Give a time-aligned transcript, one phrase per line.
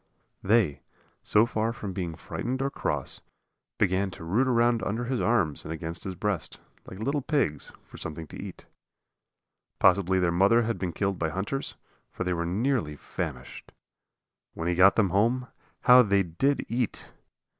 [0.41, 0.81] They,
[1.21, 3.21] so far from being frightened or cross,
[3.77, 7.97] began to root around under his arms and against his breast, like little pigs, for
[7.97, 8.65] something to eat.
[9.77, 11.75] Possibly their mother had been killed by hunters,
[12.09, 13.73] for they were nearly famished.
[14.55, 15.49] When he got them home,
[15.81, 17.11] how they did eat!